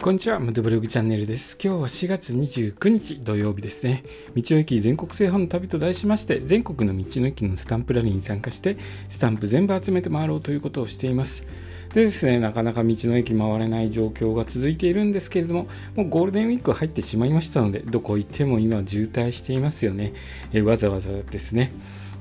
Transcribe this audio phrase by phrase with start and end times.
[0.00, 1.58] こんにちは、ムドブログチャンネルです。
[1.60, 4.04] 今日は4月29日土曜日ですね。
[4.36, 8.76] 道の駅全国制覇の旅と題しまして、全国の道の駅のスタンプラリーに参加して、
[9.08, 11.44] スタンプ全部集めて回ろうということをしています。
[11.92, 15.66] でですね、なかなか道の駅回れない状況が続いているんですけれども、
[15.96, 20.12] もうゴールデンウィーク入ってしまいましたので、どこ行っても今渋滞していますよね。
[20.52, 21.72] えわざわざですね。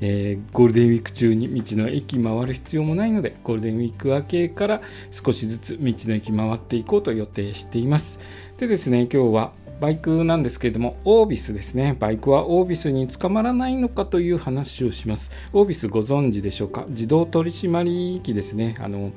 [0.00, 8.18] えー、ゴールデンウィーク中に道の駅回る必要もないのでゴールデンウィーク明けから少しずつ道の駅回っていこうと予定しています
[8.58, 11.96] でですね今日はバイクなんですけれども、オービスですね。
[11.98, 15.32] バイクはオービスに捕まらないのかという話をします。
[15.52, 16.86] オービスご存知でしょうか？
[16.88, 18.76] 自動取締機ですね。
[18.78, 19.10] あの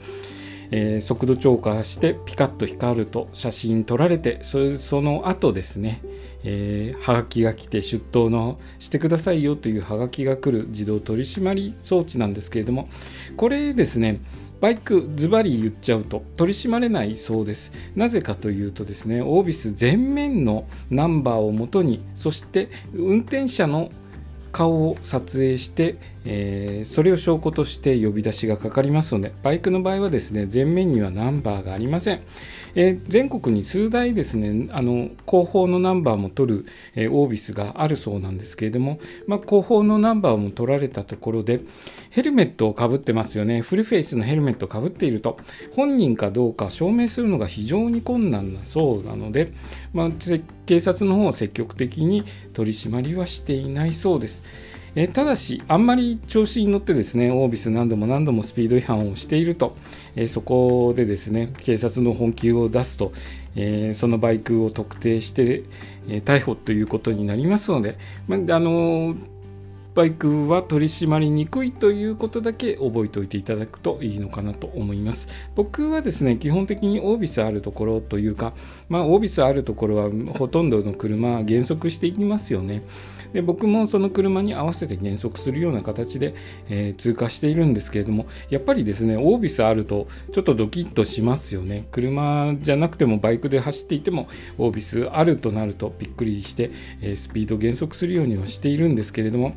[0.71, 6.01] えー、速度超過してピカッと光ると写真撮られてそその後ですね、
[6.43, 12.89] えー、はがきが来て出頭のしてくださいよというはがきが来る自動取締装置なんですけれども
[13.35, 14.19] これですね
[14.59, 17.71] バイクズバリ言っちゃうと取り締まれないそうです。
[17.95, 23.91] なぜかというとですね、オービス前面のナンバーをもとに、そして運転者の
[24.51, 25.97] 顔を撮影して、
[26.29, 32.21] えー、それを証拠として呼び出しがかかりますのでバイクの場合はですね前面にはナンバーがありません、
[32.75, 41.61] えー、全国に数台ですねあの後方のナンバーも取る、えー、オービスがあるそうなんですけれども、まあ、後方のナンバーも取られたところで
[42.09, 43.61] ヘルメットをかぶってますよね。
[43.61, 45.37] フルフェイスのヘルメットをかぶっていると。
[45.75, 49.53] 本人かどうか証明するのが非常に困難なそうなので、
[49.93, 50.09] まあ、
[50.65, 54.43] 警察の方は積極的に取り締まりはしていないそうです。
[54.99, 59.77] えただし、あんまり調子に乗ってですね、オービス何度も何度もスピード違反をしていると、
[60.15, 63.13] えそこでですね、警察の本気を出すと、
[63.55, 65.65] えそのバイクを特定して、
[66.09, 69.15] え逮捕ということになりますので、まあの
[69.97, 75.27] バイクは取り締まりにくいということだけ覚えておいていただくといいのかなと思います。
[75.55, 78.53] 僕はですね、基本的にオービスあるところというか、
[78.89, 82.83] まあ、オービスあるところはほとんどの車は減速していきますよね。
[83.33, 86.33] で僕もその車に合わせて減速するような形で、
[86.69, 96.71] えー、通過しているんですけれどもやっぱりですねオービスあるとちょっとドキッとしますよね車じゃなくてもバイクで走っていてもオービスあるとなるとびっくりして、
[97.01, 99.55] えー、スピード減速するようにはしているんですけれども、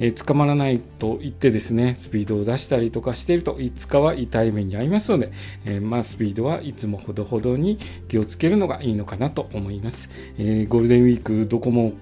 [0.00, 5.32] えー、捕まらないと言ってですねスピードを出したりとかしているといつかは痛い目に遭いますので、
[5.64, 7.78] えまあ、スピードはいつもほどほどに
[8.08, 11.92] 気をつけるのがいいのかなと思います、えゴールデンウィークどこも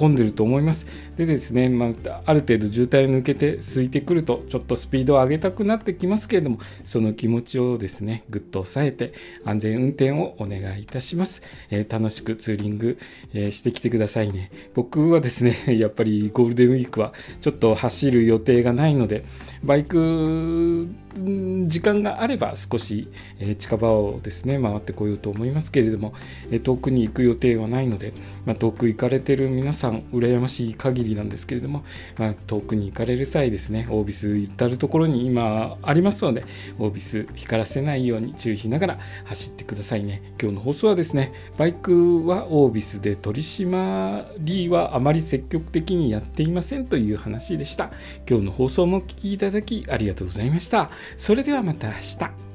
[0.00, 0.86] 混んでると思います。
[1.18, 9.12] でですね、まあ、ある程度渋滞を抜けて空いてくると、ちょっとスピードを上げたくなってきますけれども、その気持ちをですね、ぐっと抑えて、
[9.44, 11.42] 安全運転をお願いいたします。
[11.68, 12.98] えー、楽しくツーリング、
[13.34, 14.50] えー、してきてくださいね。
[14.74, 17.12] 僕はですね、 やっぱりゴールデンウィークは
[17.42, 19.24] ちょっと走る予定がないので、
[19.62, 20.88] バイク
[21.66, 23.08] 時間があれば少し、
[23.58, 26.14] 近場をですね回ってこようと思いますけれども、
[26.62, 28.12] 遠くに行く予定はないので、
[28.46, 31.84] まあ、遠く行かれてる皆さん羨ましい限りなんですけれども、
[32.16, 36.44] まあ、遠くに行かれる際ですねオービス至る所に今ありますので
[36.78, 40.22] オービス光らせないように注意しながら走ってくださいね。
[40.40, 47.90] 今日の放送はですねバイクはオービスで取り締まりはあまり積極的にやっていませんという話でした。
[48.28, 50.90] 今日の放送もお聴きいただきありがとうございました。
[51.16, 52.49] それではまた明日。